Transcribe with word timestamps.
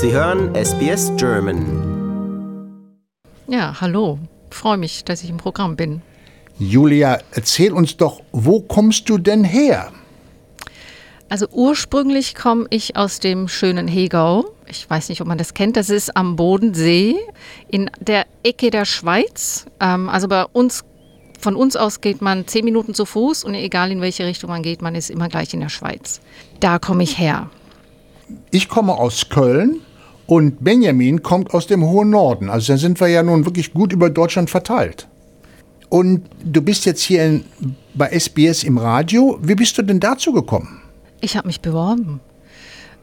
Sie 0.00 0.12
hören 0.12 0.54
SBS 0.54 1.10
German. 1.16 1.66
Ja, 3.48 3.80
hallo. 3.80 4.20
Freue 4.48 4.76
mich, 4.76 5.02
dass 5.02 5.24
ich 5.24 5.28
im 5.28 5.38
Programm 5.38 5.74
bin. 5.74 6.02
Julia, 6.56 7.18
erzähl 7.32 7.72
uns 7.72 7.96
doch, 7.96 8.22
wo 8.30 8.60
kommst 8.60 9.08
du 9.08 9.18
denn 9.18 9.42
her? 9.42 9.90
Also 11.28 11.48
ursprünglich 11.50 12.36
komme 12.36 12.66
ich 12.70 12.94
aus 12.94 13.18
dem 13.18 13.48
schönen 13.48 13.88
Hegau. 13.88 14.44
Ich 14.68 14.88
weiß 14.88 15.08
nicht, 15.08 15.20
ob 15.20 15.26
man 15.26 15.36
das 15.36 15.52
kennt. 15.52 15.76
Das 15.76 15.90
ist 15.90 16.16
am 16.16 16.36
Bodensee 16.36 17.16
in 17.66 17.90
der 17.98 18.24
Ecke 18.44 18.70
der 18.70 18.84
Schweiz. 18.84 19.66
Ähm, 19.80 20.08
also 20.08 20.28
bei 20.28 20.44
uns, 20.44 20.84
von 21.40 21.56
uns 21.56 21.74
aus 21.74 22.00
geht 22.00 22.22
man 22.22 22.46
zehn 22.46 22.64
Minuten 22.64 22.94
zu 22.94 23.04
Fuß 23.04 23.42
und 23.42 23.54
egal 23.54 23.90
in 23.90 24.00
welche 24.00 24.24
Richtung 24.24 24.50
man 24.50 24.62
geht, 24.62 24.80
man 24.80 24.94
ist 24.94 25.10
immer 25.10 25.28
gleich 25.28 25.52
in 25.54 25.58
der 25.58 25.70
Schweiz. 25.70 26.20
Da 26.60 26.78
komme 26.78 27.02
ich 27.02 27.18
her. 27.18 27.50
Ich 28.52 28.68
komme 28.68 28.94
aus 28.94 29.28
Köln 29.28 29.80
und 30.28 30.62
Benjamin 30.62 31.22
kommt 31.22 31.54
aus 31.54 31.66
dem 31.66 31.82
hohen 31.82 32.10
Norden. 32.10 32.50
Also 32.50 32.74
da 32.74 32.76
sind 32.76 33.00
wir 33.00 33.08
ja 33.08 33.22
nun 33.22 33.46
wirklich 33.46 33.72
gut 33.72 33.94
über 33.94 34.10
Deutschland 34.10 34.50
verteilt. 34.50 35.08
Und 35.88 36.28
du 36.44 36.60
bist 36.60 36.84
jetzt 36.84 37.00
hier 37.00 37.24
in, 37.24 37.44
bei 37.94 38.10
SBS 38.10 38.62
im 38.62 38.76
Radio. 38.76 39.38
Wie 39.40 39.54
bist 39.54 39.78
du 39.78 39.82
denn 39.82 40.00
dazu 40.00 40.34
gekommen? 40.34 40.82
Ich 41.22 41.34
habe 41.34 41.46
mich 41.46 41.62
beworben. 41.62 42.20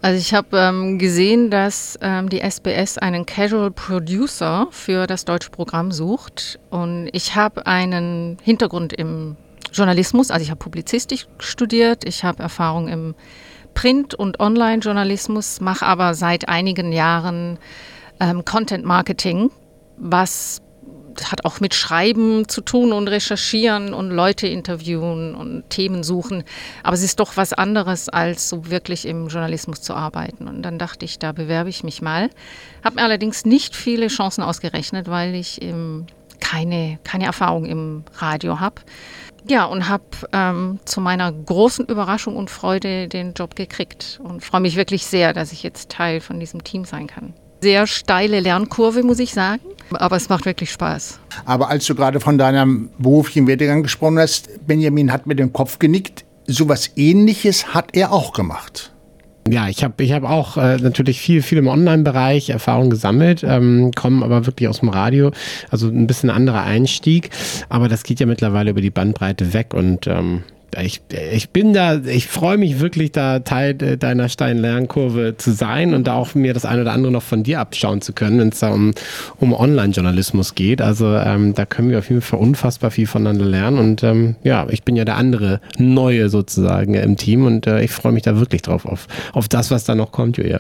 Also 0.04 0.20
ich 0.20 0.36
habe 0.36 0.56
ähm, 0.56 1.00
gesehen, 1.00 1.50
dass 1.50 1.98
ähm, 2.00 2.30
die 2.30 2.42
SBS 2.42 3.00
einen 3.00 3.26
Casual 3.26 3.72
Producer 3.72 4.68
für 4.70 5.08
das 5.08 5.26
deutsche 5.26 5.50
Programm 5.50 5.92
sucht. 5.92 6.60
Und 6.70 7.10
ich 7.12 7.36
habe 7.36 7.66
einen 7.66 8.38
Hintergrund 8.44 8.94
im 8.94 9.36
Journalismus, 9.74 10.30
also 10.30 10.44
ich 10.44 10.52
habe 10.52 10.60
Publizistik 10.60 11.26
studiert, 11.40 12.08
ich 12.08 12.24
habe 12.24 12.44
Erfahrung 12.44 12.88
im 12.88 13.16
Print- 13.76 14.16
und 14.16 14.40
Online-Journalismus, 14.40 15.62
mache 15.62 15.86
aber 15.86 16.16
seit 16.16 16.50
einigen 16.50 16.92
Jahren 16.92 17.60
ähm, 18.20 18.44
Content 18.44 18.86
Marketing, 18.86 19.52
was 19.98 20.62
hat 21.24 21.46
auch 21.46 21.60
mit 21.60 21.74
Schreiben 21.74 22.48
zu 22.48 22.62
tun 22.62 22.92
und 22.92 23.08
Recherchieren 23.08 23.94
und 23.94 24.10
Leute 24.12 24.48
interviewen 24.48 25.36
und 25.36 25.70
Themen 25.70 26.04
suchen. 26.04 26.44
Aber 26.84 26.94
es 26.94 27.04
ist 27.04 27.20
doch 27.20 27.38
was 27.38 27.54
anderes, 27.54 28.10
als 28.10 28.50
so 28.50 28.70
wirklich 28.70 29.06
im 29.06 29.28
Journalismus 29.28 29.82
zu 29.82 29.94
arbeiten. 29.94 30.48
Und 30.48 30.62
dann 30.64 30.78
dachte 30.78 31.06
ich, 31.06 31.20
da 31.20 31.32
bewerbe 31.32 31.70
ich 31.70 31.84
mich 31.84 32.02
mal. 32.02 32.30
Habe 32.84 32.96
mir 32.96 33.04
allerdings 33.04 33.46
nicht 33.46 33.76
viele 33.76 34.08
Chancen 34.08 34.44
ausgerechnet, 34.44 35.08
weil 35.08 35.36
ich 35.36 35.62
ähm, 35.62 36.06
keine, 36.56 37.00
keine 37.04 37.26
Erfahrung 37.26 37.66
im 37.66 38.04
Radio 38.18 38.60
habe. 38.60 38.82
Ja, 39.48 39.66
und 39.66 39.90
habe 39.90 40.06
ähm, 40.32 40.80
zu 40.86 41.02
meiner 41.02 41.32
großen 41.32 41.86
Überraschung 41.86 42.36
und 42.36 42.50
Freude 42.50 43.08
den 43.08 43.34
Job 43.34 43.56
gekriegt 43.56 44.20
und 44.24 44.44
freue 44.44 44.62
mich 44.62 44.76
wirklich 44.76 45.06
sehr, 45.06 45.34
dass 45.34 45.52
ich 45.52 45.62
jetzt 45.62 45.90
Teil 45.90 46.20
von 46.20 46.40
diesem 46.40 46.64
Team 46.64 46.86
sein 46.86 47.08
kann 47.08 47.34
sehr 47.62 47.88
steile 47.88 48.42
Lernkurve, 48.42 49.02
muss 49.02 49.18
ich 49.18 49.34
sagen. 49.34 49.62
Aber 49.92 50.18
es 50.18 50.30
macht 50.30 50.46
wirklich 50.46 50.72
Spaß. 50.72 51.20
Aber 51.46 51.70
als 51.70 51.86
du 51.86 51.96
gerade 51.96 52.20
von 52.20 52.38
deinem 52.38 52.90
beruflichen 53.00 53.48
Werdegang 53.48 53.82
gesprochen 53.82 54.20
hast, 54.20 54.68
Benjamin 54.68 55.12
hat 55.12 55.26
mit 55.26 55.40
dem 55.40 55.52
Kopf 55.52 55.80
genickt. 55.80 56.26
So 56.46 56.70
was 56.70 56.92
Ähnliches 56.96 57.74
hat 57.74 57.96
er 57.96 58.12
auch 58.12 58.34
gemacht. 58.34 58.94
Ja, 59.48 59.70
ich 59.70 59.84
habe 59.84 60.04
ich 60.04 60.12
hab 60.12 60.24
auch 60.24 60.58
äh, 60.58 60.78
natürlich 60.78 61.22
viel, 61.22 61.44
viel 61.44 61.60
im 61.60 61.68
Online-Bereich 61.68 62.50
Erfahrung 62.50 62.90
gesammelt, 62.90 63.44
ähm, 63.44 63.92
komme 63.96 64.26
aber 64.26 64.48
wirklich 64.48 64.68
aus 64.68 64.80
dem 64.80 64.90
Radio, 64.90 65.32
also 65.70 65.88
ein 65.88 66.08
bisschen 66.08 66.32
anderer 66.32 66.64
Einstieg, 66.64 67.30
aber 67.70 67.88
das 67.88 68.04
geht 68.04 68.20
ja 68.20 68.26
mittlerweile 68.26 68.72
über 68.72 68.82
die 68.82 68.90
Bandbreite 68.90 69.54
weg 69.54 69.76
und 69.76 70.08
ähm, 70.08 70.42
ich, 70.82 71.02
ich 71.32 71.50
bin 71.50 71.74
da, 71.74 72.00
ich 72.00 72.28
freue 72.28 72.58
mich 72.58 72.80
wirklich, 72.80 73.12
da 73.12 73.40
Teil 73.40 73.74
deiner 73.74 74.30
steilen 74.30 74.58
Lernkurve 74.58 75.36
zu 75.38 75.52
sein 75.52 75.94
und 75.94 76.08
da 76.08 76.16
auch 76.16 76.36
mir 76.36 76.54
das 76.54 76.66
eine 76.66 76.82
oder 76.82 76.94
andere 76.94 77.12
noch 77.12 77.24
von 77.24 77.44
dir 77.44 77.60
abschauen 77.60 78.02
zu 78.02 78.14
können, 78.14 78.40
wenn 78.40 78.50
es 78.50 78.60
da 78.60 78.70
um, 78.70 78.94
um 79.38 79.54
Online-Journalismus 79.54 80.56
geht. 80.56 80.82
Also 80.82 81.16
ähm, 81.16 81.54
da 81.54 81.66
können 81.66 81.90
wir 81.90 82.00
auf 82.00 82.10
jeden 82.10 82.22
Fall 82.22 82.40
unfassbar 82.40 82.92
viel 82.92 83.08
voneinander 83.08 83.46
lernen. 83.46 83.78
Und 83.80 84.04
ähm, 84.04 84.36
ja, 84.44 84.68
ich 84.70 84.84
bin 84.84 84.96
ja 84.96 85.06
der 85.06 85.18
andere 85.18 85.62
Neue 85.78 86.30
sozusagen 86.30 86.94
im 86.94 87.18
Team 87.18 87.46
und 87.46 87.68
äh, 87.68 87.84
ich 87.84 87.92
freue 87.92 88.12
mich 88.12 88.24
da 88.24 88.38
wirklich 88.40 88.62
drauf, 88.62 88.86
auf, 88.86 89.08
auf 89.34 89.48
das, 89.48 89.72
was 89.72 89.86
da 89.86 89.96
noch 89.96 90.12
kommt, 90.12 90.38
Julia. 90.38 90.60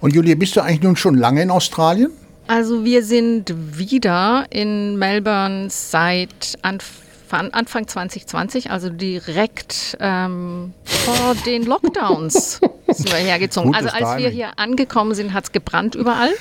Und 0.00 0.14
Julia, 0.14 0.34
bist 0.34 0.56
du 0.56 0.60
eigentlich 0.60 0.82
nun 0.82 0.96
schon 0.96 1.16
lange 1.16 1.42
in 1.42 1.50
Australien? 1.50 2.10
Also 2.48 2.84
wir 2.84 3.02
sind 3.02 3.52
wieder 3.76 4.46
in 4.50 4.96
Melbourne 4.98 5.66
seit 5.68 6.56
Anfang 6.62 7.05
Anfang 7.30 7.86
2020, 7.86 8.70
also 8.70 8.90
direkt 8.90 9.96
ähm, 10.00 10.74
vor 10.84 11.34
den 11.46 11.64
Lockdowns 11.64 12.60
sind 12.88 13.10
wir 13.10 13.18
hergezogen. 13.18 13.72
Gutes 13.72 13.92
also 13.92 14.04
als 14.04 14.18
wir 14.18 14.28
hier 14.28 14.58
angekommen 14.58 15.14
sind, 15.14 15.32
hat 15.32 15.44
es 15.44 15.52
gebrannt 15.52 15.94
überall. 15.94 16.32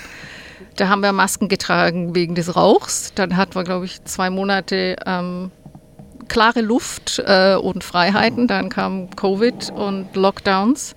Da 0.75 0.89
haben 0.89 1.01
wir 1.01 1.11
Masken 1.11 1.47
getragen 1.47 2.15
wegen 2.15 2.35
des 2.35 2.55
Rauchs. 2.55 3.13
Dann 3.15 3.37
hatten 3.37 3.55
wir, 3.55 3.63
glaube 3.63 3.85
ich, 3.85 4.03
zwei 4.03 4.29
Monate 4.29 4.97
ähm, 5.05 5.51
klare 6.27 6.61
Luft 6.61 7.21
äh, 7.25 7.55
und 7.55 7.83
Freiheiten. 7.83 8.47
Dann 8.47 8.69
kam 8.69 9.09
Covid 9.15 9.71
und 9.71 10.15
Lockdowns. 10.15 10.95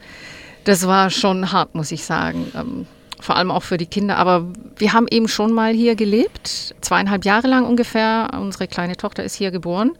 Das 0.64 0.86
war 0.86 1.10
schon 1.10 1.52
hart, 1.52 1.74
muss 1.74 1.92
ich 1.92 2.04
sagen. 2.04 2.50
Ähm, 2.54 2.86
vor 3.20 3.36
allem 3.36 3.50
auch 3.50 3.62
für 3.62 3.76
die 3.76 3.86
Kinder. 3.86 4.16
Aber 4.16 4.46
wir 4.76 4.92
haben 4.92 5.06
eben 5.10 5.28
schon 5.28 5.52
mal 5.52 5.72
hier 5.72 5.94
gelebt, 5.94 6.74
zweieinhalb 6.80 7.24
Jahre 7.24 7.48
lang 7.48 7.64
ungefähr. 7.66 8.30
Unsere 8.40 8.68
kleine 8.68 8.96
Tochter 8.96 9.24
ist 9.24 9.34
hier 9.34 9.50
geboren 9.50 9.92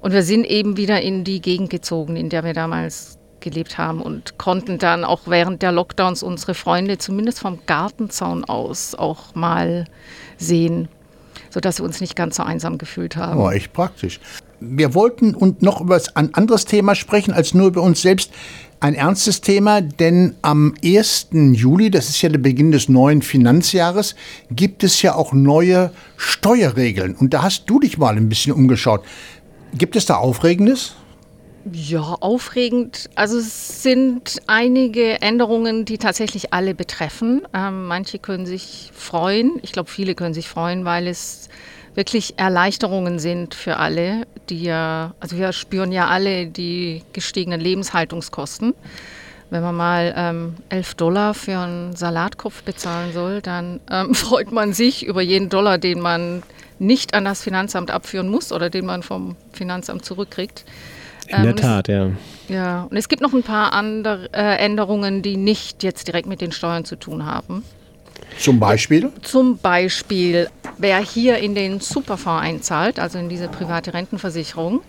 und 0.00 0.12
wir 0.12 0.22
sind 0.22 0.44
eben 0.44 0.76
wieder 0.76 1.00
in 1.02 1.24
die 1.24 1.40
Gegend 1.40 1.70
gezogen, 1.70 2.16
in 2.16 2.28
der 2.28 2.44
wir 2.44 2.52
damals 2.52 3.18
gelebt 3.40 3.78
haben 3.78 4.00
und 4.00 4.38
konnten 4.38 4.78
dann 4.78 5.04
auch 5.04 5.22
während 5.26 5.62
der 5.62 5.70
Lockdowns 5.70 6.22
unsere 6.22 6.54
Freunde 6.54 6.98
zumindest 6.98 7.40
vom 7.40 7.58
Gartenzaun 7.66 8.44
aus 8.44 8.94
auch 8.94 9.34
mal 9.34 9.84
sehen, 10.38 10.88
sodass 11.50 11.78
wir 11.78 11.84
uns 11.84 12.00
nicht 12.00 12.16
ganz 12.16 12.36
so 12.36 12.42
einsam 12.42 12.78
gefühlt 12.78 13.16
haben. 13.16 13.38
Oh, 13.38 13.50
echt 13.50 13.72
praktisch. 13.72 14.18
Wir 14.60 14.94
wollten 14.94 15.34
und 15.34 15.62
noch 15.62 15.82
über 15.82 16.00
ein 16.14 16.34
anderes 16.34 16.64
Thema 16.64 16.94
sprechen 16.94 17.34
als 17.34 17.52
nur 17.52 17.68
über 17.68 17.82
uns 17.82 18.00
selbst 18.00 18.32
ein 18.84 18.94
ernstes 18.94 19.40
Thema, 19.40 19.80
denn 19.80 20.34
am 20.42 20.74
1. 20.84 21.28
Juli, 21.32 21.90
das 21.90 22.10
ist 22.10 22.20
ja 22.20 22.28
der 22.28 22.36
Beginn 22.36 22.70
des 22.70 22.90
neuen 22.90 23.22
Finanzjahres, 23.22 24.14
gibt 24.50 24.84
es 24.84 25.00
ja 25.00 25.14
auch 25.14 25.32
neue 25.32 25.90
Steuerregeln. 26.18 27.14
Und 27.14 27.32
da 27.32 27.42
hast 27.42 27.64
du 27.70 27.80
dich 27.80 27.96
mal 27.96 28.14
ein 28.14 28.28
bisschen 28.28 28.52
umgeschaut. 28.52 29.02
Gibt 29.72 29.96
es 29.96 30.04
da 30.04 30.16
Aufregendes? 30.16 30.96
Ja, 31.72 32.02
aufregend. 32.02 33.08
Also 33.14 33.38
es 33.38 33.82
sind 33.82 34.42
einige 34.48 35.22
Änderungen, 35.22 35.86
die 35.86 35.96
tatsächlich 35.96 36.52
alle 36.52 36.74
betreffen. 36.74 37.40
Ähm, 37.54 37.86
manche 37.86 38.18
können 38.18 38.44
sich 38.44 38.90
freuen. 38.92 39.52
Ich 39.62 39.72
glaube, 39.72 39.88
viele 39.88 40.14
können 40.14 40.34
sich 40.34 40.46
freuen, 40.46 40.84
weil 40.84 41.06
es 41.06 41.48
wirklich 41.94 42.34
Erleichterungen 42.38 43.18
sind 43.18 43.54
für 43.54 43.78
alle, 43.78 44.26
die 44.50 44.62
ja, 44.62 45.14
also 45.20 45.36
wir 45.36 45.52
spüren 45.52 45.92
ja 45.92 46.08
alle 46.08 46.46
die 46.46 47.02
gestiegenen 47.12 47.60
Lebenshaltungskosten. 47.60 48.74
Wenn 49.50 49.62
man 49.62 49.74
mal 49.74 50.14
ähm, 50.16 50.54
11 50.70 50.94
Dollar 50.94 51.34
für 51.34 51.58
einen 51.58 51.94
Salatkopf 51.94 52.62
bezahlen 52.62 53.12
soll, 53.12 53.40
dann 53.40 53.80
ähm, 53.90 54.14
freut 54.14 54.52
man 54.52 54.72
sich 54.72 55.06
über 55.06 55.22
jeden 55.22 55.48
Dollar, 55.48 55.78
den 55.78 56.00
man 56.00 56.42
nicht 56.78 57.14
an 57.14 57.24
das 57.24 57.42
Finanzamt 57.42 57.90
abführen 57.90 58.28
muss 58.28 58.52
oder 58.52 58.70
den 58.70 58.86
man 58.86 59.02
vom 59.02 59.36
Finanzamt 59.52 60.04
zurückkriegt. 60.04 60.64
In 61.28 61.42
der 61.42 61.50
ähm, 61.52 61.56
Tat, 61.56 61.88
es, 61.88 61.94
ja. 61.94 62.10
Ja, 62.48 62.82
und 62.90 62.96
es 62.96 63.08
gibt 63.08 63.22
noch 63.22 63.32
ein 63.32 63.42
paar 63.42 63.72
andere 63.72 64.28
äh, 64.32 64.56
Änderungen, 64.58 65.22
die 65.22 65.36
nicht 65.36 65.82
jetzt 65.82 66.08
direkt 66.08 66.26
mit 66.26 66.40
den 66.40 66.52
Steuern 66.52 66.84
zu 66.84 66.96
tun 66.96 67.24
haben. 67.24 67.64
Zum 68.38 68.58
Beispiel? 68.58 69.10
Zum 69.22 69.58
Beispiel, 69.58 70.48
wer 70.84 70.98
hier 70.98 71.38
in 71.38 71.54
den 71.54 71.80
Superfonds 71.80 72.44
einzahlt, 72.44 72.98
also 72.98 73.18
in 73.18 73.30
diese 73.30 73.48
private 73.48 73.94
Rentenversicherung 73.94 74.82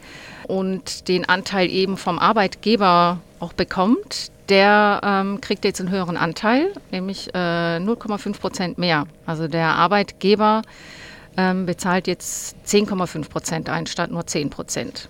und 0.46 1.08
den 1.08 1.24
Anteil 1.24 1.70
eben 1.70 1.96
vom 1.96 2.20
Arbeitgeber 2.20 3.22
auch 3.40 3.54
bekommt, 3.54 4.30
der 4.50 5.00
ähm, 5.06 5.40
kriegt 5.40 5.64
jetzt 5.64 5.80
einen 5.80 5.90
höheren 5.90 6.18
Anteil, 6.18 6.74
nämlich 6.92 7.34
äh, 7.34 7.78
0,5 7.78 8.38
Prozent 8.38 8.78
mehr. 8.78 9.08
Also 9.26 9.48
der 9.48 9.68
Arbeitgeber 9.68 10.64
ähm, 11.38 11.66
bezahlt 11.66 12.08
jetzt 12.08 12.58
10,5 12.68 13.30
Prozent 13.30 13.70
ein 13.70 13.88
statt 13.88 14.12
nur 14.12 14.28
10 14.28 14.50
Prozent. 14.50 15.08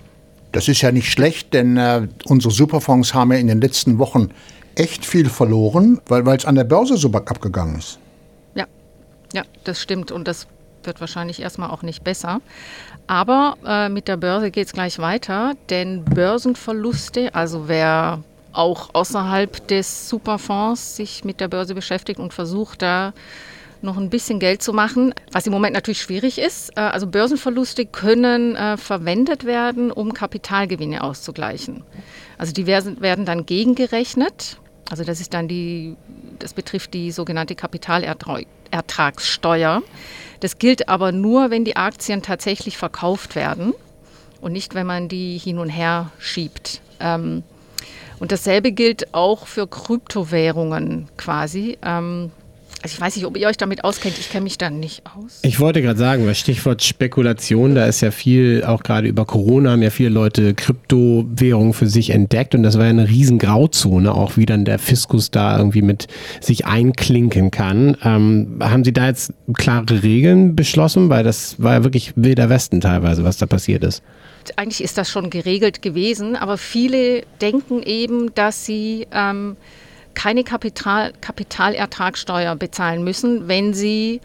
Das 0.51 0.67
ist 0.67 0.83
ja 0.83 0.91
nicht 0.91 1.11
schlecht, 1.11 1.55
denn 1.55 1.77
äh, 1.77 2.07
unsere 2.25 2.53
Superfonds 2.53 3.15
haben 3.15 3.31
ja 3.31 3.39
in 3.39 3.47
den 3.47 3.59
letzten 3.59 3.97
Wochen 3.97 4.29
echt 4.75 5.03
viel 5.03 5.29
verloren, 5.29 5.99
weil 6.05 6.27
es 6.27 6.45
an 6.45 6.53
der 6.53 6.63
Börse 6.63 6.95
so 6.95 7.11
abgegangen 7.11 7.79
ist. 7.79 7.97
Ja, 9.35 9.43
das 9.65 9.81
stimmt 9.81 10.13
und 10.13 10.29
das 10.29 10.47
wird 10.85 10.99
wahrscheinlich 10.99 11.41
erstmal 11.41 11.69
auch 11.69 11.81
nicht 11.81 12.03
besser. 12.03 12.41
Aber 13.07 13.57
äh, 13.65 13.89
mit 13.89 14.07
der 14.07 14.17
Börse 14.17 14.51
geht 14.51 14.67
es 14.67 14.73
gleich 14.73 14.99
weiter, 14.99 15.53
denn 15.69 16.03
Börsenverluste, 16.05 17.33
also 17.33 17.67
wer 17.67 18.23
auch 18.51 18.89
außerhalb 18.93 19.67
des 19.67 20.09
Superfonds 20.09 20.95
sich 20.95 21.23
mit 21.23 21.39
der 21.39 21.49
Börse 21.49 21.75
beschäftigt 21.75 22.19
und 22.19 22.33
versucht 22.33 22.81
da 22.81 23.13
noch 23.81 23.97
ein 23.97 24.09
bisschen 24.09 24.39
Geld 24.39 24.61
zu 24.61 24.73
machen, 24.73 25.13
was 25.31 25.45
im 25.45 25.53
Moment 25.53 25.73
natürlich 25.73 26.01
schwierig 26.01 26.39
ist. 26.39 26.75
Äh, 26.75 26.81
also 26.81 27.07
Börsenverluste 27.07 27.85
können 27.85 28.55
äh, 28.55 28.77
verwendet 28.77 29.45
werden, 29.45 29.91
um 29.91 30.13
Kapitalgewinne 30.13 31.03
auszugleichen. 31.03 31.83
Also 32.37 32.51
die 32.51 32.65
werden, 32.65 32.99
werden 33.01 33.25
dann 33.25 33.45
gegengerechnet 33.45 34.57
Also 34.89 35.03
das 35.03 35.19
ist 35.19 35.33
dann 35.33 35.47
die, 35.47 35.95
das 36.39 36.53
betrifft 36.53 36.93
die 36.93 37.11
sogenannte 37.11 37.55
Kapitalertragssteuer. 37.55 39.81
Das 40.41 40.59
gilt 40.59 40.89
aber 40.89 41.11
nur, 41.11 41.49
wenn 41.49 41.65
die 41.65 41.75
Aktien 41.75 42.21
tatsächlich 42.21 42.77
verkauft 42.77 43.35
werden 43.35 43.73
und 44.41 44.51
nicht, 44.51 44.75
wenn 44.75 44.85
man 44.85 45.09
die 45.09 45.39
hin 45.39 45.57
und 45.59 45.69
her 45.69 46.11
schiebt. 46.19 46.81
Ähm, 46.99 47.41
und 48.19 48.31
dasselbe 48.31 48.71
gilt 48.71 49.11
auch 49.13 49.47
für 49.47 49.67
Kryptowährungen 49.67 51.09
quasi. 51.17 51.77
Also 52.81 52.93
ich 52.95 53.01
weiß 53.01 53.15
nicht, 53.15 53.25
ob 53.25 53.37
ihr 53.37 53.47
euch 53.47 53.57
damit 53.57 53.83
auskennt. 53.83 54.17
Ich 54.19 54.29
kenne 54.29 54.43
mich 54.43 54.57
da 54.57 54.69
nicht 54.69 55.03
aus. 55.05 55.39
Ich 55.41 55.59
wollte 55.59 55.81
gerade 55.81 55.97
sagen, 55.97 56.25
das 56.25 56.39
Stichwort 56.39 56.83
Spekulation, 56.83 57.75
da 57.75 57.85
ist 57.85 58.01
ja 58.01 58.11
viel, 58.11 58.63
auch 58.63 58.83
gerade 58.83 59.07
über 59.07 59.25
Corona 59.25 59.71
haben 59.71 59.81
ja 59.81 59.89
viele 59.89 60.09
Leute 60.09 60.53
Kryptowährungen 60.53 61.73
für 61.73 61.87
sich 61.87 62.11
entdeckt 62.11 62.53
und 62.53 62.63
das 62.63 62.77
war 62.77 62.85
ja 62.85 62.91
eine 62.91 63.09
riesen 63.09 63.39
Grauzone, 63.39 64.13
auch 64.13 64.37
wie 64.37 64.45
dann 64.45 64.65
der 64.65 64.79
Fiskus 64.79 65.31
da 65.31 65.57
irgendwie 65.57 65.81
mit 65.81 66.07
sich 66.41 66.65
einklinken 66.65 67.51
kann. 67.51 67.97
Ähm, 68.03 68.59
haben 68.61 68.83
Sie 68.83 68.93
da 68.93 69.07
jetzt 69.07 69.33
klare 69.53 70.03
Regeln 70.03 70.55
beschlossen? 70.55 71.09
Weil 71.09 71.23
das 71.23 71.61
war 71.61 71.73
ja 71.73 71.83
wirklich 71.83 72.13
wilder 72.15 72.49
Westen 72.49 72.81
teilweise, 72.81 73.23
was 73.23 73.37
da 73.37 73.45
passiert 73.45 73.83
ist 73.83 74.03
eigentlich 74.55 74.83
ist 74.83 74.97
das 74.97 75.09
schon 75.09 75.29
geregelt 75.29 75.81
gewesen, 75.81 76.35
aber 76.35 76.57
viele 76.57 77.23
denken 77.41 77.81
eben, 77.83 78.33
dass 78.35 78.65
sie 78.65 79.07
ähm, 79.11 79.57
keine 80.15 80.43
Kapital, 80.43 81.13
Kapitalertragssteuer 81.21 82.55
bezahlen 82.55 83.03
müssen, 83.03 83.47
wenn 83.47 83.73
sie 83.73 84.21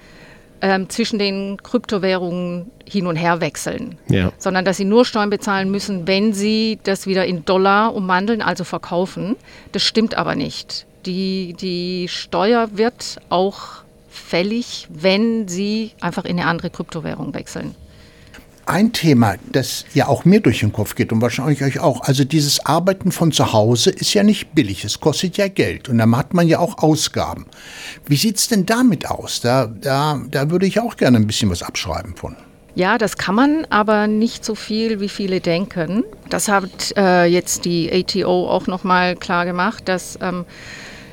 ähm, 0.63 0.89
zwischen 0.89 1.19
den 1.19 1.59
Kryptowährungen 1.63 2.71
hin 2.87 3.07
und 3.07 3.17
her 3.17 3.41
wechseln, 3.41 3.99
ja. 4.09 4.33
sondern 4.39 4.65
dass 4.65 4.77
sie 4.77 4.85
nur 4.85 5.05
Steuern 5.05 5.31
bezahlen 5.31 5.71
müssen, 5.71 6.07
wenn 6.07 6.33
sie 6.33 6.79
das 6.83 7.07
wieder 7.07 7.27
in 7.27 7.45
Dollar 7.45 7.95
umwandeln, 7.95 8.43
also 8.43 8.65
verkaufen. 8.65 9.37
Das 9.73 9.83
stimmt 9.83 10.17
aber 10.17 10.35
nicht. 10.35 10.87
Die, 11.07 11.55
die 11.55 12.09
Steuer 12.09 12.71
wird 12.77 13.21
auch 13.31 13.83
fällig, 14.11 14.87
wenn 14.91 15.49
sie 15.49 15.93
einfach 16.01 16.25
in 16.25 16.39
eine 16.39 16.49
andere 16.49 16.71
Kryptowährung 16.71 17.33
wechseln 17.35 17.75
ein 18.71 18.93
Thema, 18.93 19.35
das 19.53 19.85
ja 19.95 20.09
auch 20.09 20.25
mir 20.25 20.41
durch 20.41 20.61
den 20.61 20.73
Kopf 20.73 20.95
geht 20.95 21.13
und 21.13 21.21
wahrscheinlich 21.21 21.63
euch 21.63 21.81
auch. 21.81 22.03
Also 22.03 22.25
dieses 22.25 22.65
Arbeiten 22.65 23.13
von 23.13 23.33
zu 23.33 23.53
Hause 23.53 23.91
ist 23.91 24.15
ja 24.15 24.23
nicht 24.23 24.55
billig, 24.55 24.85
es 24.85 25.01
kostet 25.01 25.37
ja 25.37 25.49
Geld 25.49 25.89
und 25.89 25.99
dann 25.99 26.17
hat 26.17 26.35
man 26.35 26.49
ja 26.49 26.59
auch 26.59 26.79
Ausgaben. 26.79 27.47
Wie 28.07 28.17
sieht 28.17 28.37
es 28.37 28.49
denn 28.49 28.67
damit 28.67 29.11
aus? 29.11 29.41
Da, 29.41 29.67
da, 29.67 30.21
da 30.31 30.51
würde 30.51 30.67
ich 30.67 30.81
auch 30.81 30.97
gerne 30.97 31.19
ein 31.19 31.27
bisschen 31.27 31.51
was 31.51 31.63
abschreiben 31.63 32.17
von. 32.17 32.37
Ja, 32.75 32.99
das 32.99 33.17
kann 33.17 33.35
man, 33.35 33.67
aber 33.69 34.07
nicht 34.07 34.45
so 34.45 34.55
viel, 34.55 35.01
wie 35.01 35.09
viele 35.09 35.41
denken. 35.41 36.05
Das 36.29 36.49
hat 36.49 36.95
äh, 36.97 37.25
jetzt 37.25 37.65
die 37.65 37.91
ATO 37.93 38.49
auch 38.49 38.69
nochmal 38.69 39.17
klar 39.17 39.45
gemacht, 39.45 39.89
dass 39.89 40.19
ähm, 40.23 40.45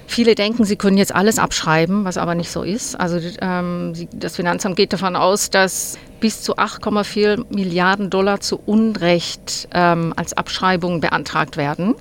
Viele 0.09 0.35
denken, 0.35 0.63
sie 0.63 0.77
können 0.77 0.97
jetzt 0.97 1.13
alles 1.13 1.37
abschreiben, 1.37 2.05
was 2.05 2.17
aber 2.17 2.33
nicht 2.33 2.49
so 2.49 2.63
ist. 2.63 2.95
Also 2.95 3.19
ähm, 3.41 3.93
das 4.13 4.37
Finanzamt 4.37 4.77
geht 4.77 4.93
davon 4.93 5.17
aus, 5.17 5.49
dass 5.49 5.97
bis 6.21 6.41
zu 6.41 6.55
8,4 6.55 7.45
Milliarden 7.53 8.09
Dollar 8.09 8.39
zu 8.39 8.57
Unrecht 8.65 9.67
ähm, 9.73 10.13
als 10.15 10.31
Abschreibung 10.33 11.01
beantragt 11.01 11.57
werden. 11.57 11.93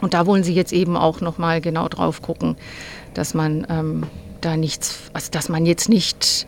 Und 0.00 0.14
da 0.14 0.24
wollen 0.24 0.44
sie 0.44 0.54
jetzt 0.54 0.72
eben 0.72 0.96
auch 0.96 1.20
noch 1.20 1.36
mal 1.36 1.60
genau 1.60 1.88
drauf 1.88 2.22
gucken, 2.22 2.56
dass 3.12 3.34
man 3.34 3.66
ähm, 3.68 4.04
da 4.40 4.56
nichts, 4.56 4.98
also 5.12 5.30
dass 5.30 5.50
man 5.50 5.66
jetzt 5.66 5.90
nicht 5.90 6.46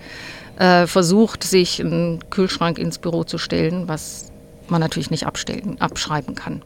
äh, 0.59 0.87
versucht, 0.87 1.45
sich 1.45 1.81
einen 1.81 2.31
Kühlschrank 2.31 2.79
ins 2.79 2.97
Büro 2.97 3.25
zu 3.25 3.37
stellen, 3.37 3.89
was 3.89 4.33
man 4.69 4.81
natürlich 4.81 5.11
nicht 5.11 5.27
abstellen, 5.27 5.77
abschreiben 5.81 6.35
kann. 6.35 6.63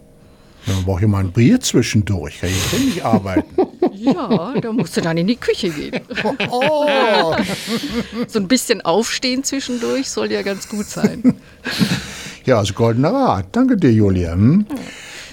Dann 0.66 0.84
brauche 0.84 1.02
ich 1.02 1.08
mal 1.08 1.20
ein 1.20 1.32
Bier 1.32 1.60
zwischendurch, 1.60 2.40
kann 2.40 2.50
ich 2.50 2.78
nicht 2.78 3.04
arbeiten. 3.04 3.65
Ja, 3.98 4.54
da 4.60 4.72
musst 4.72 4.96
du 4.96 5.00
dann 5.00 5.16
in 5.16 5.26
die 5.26 5.36
Küche 5.36 5.70
gehen. 5.70 6.00
Oh. 6.50 7.34
so 8.28 8.38
ein 8.38 8.48
bisschen 8.48 8.80
aufstehen 8.82 9.44
zwischendurch 9.44 10.10
soll 10.10 10.32
ja 10.32 10.42
ganz 10.42 10.68
gut 10.68 10.86
sein. 10.86 11.34
Ja, 12.44 12.58
also 12.58 12.74
goldener 12.74 13.12
Rat. 13.12 13.46
Danke 13.52 13.76
dir, 13.76 13.92
Julia. 13.92 14.32
Hm? 14.32 14.66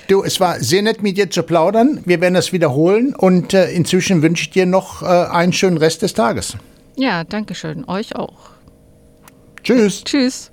Du, 0.07 0.23
es 0.23 0.39
war 0.39 0.59
sehr 0.59 0.81
nett, 0.81 1.01
mit 1.01 1.17
dir 1.17 1.29
zu 1.29 1.43
plaudern. 1.43 2.01
Wir 2.05 2.19
werden 2.21 2.33
das 2.33 2.51
wiederholen 2.51 3.15
und 3.15 3.53
äh, 3.53 3.71
inzwischen 3.71 4.21
wünsche 4.21 4.43
ich 4.43 4.49
dir 4.49 4.65
noch 4.65 5.01
äh, 5.01 5.05
einen 5.05 5.53
schönen 5.53 5.77
Rest 5.77 6.01
des 6.01 6.13
Tages. 6.13 6.57
Ja, 6.95 7.23
danke 7.23 7.55
schön. 7.55 7.87
Euch 7.87 8.15
auch. 8.15 8.51
Tschüss. 9.63 10.03
Tschüss. 10.03 10.52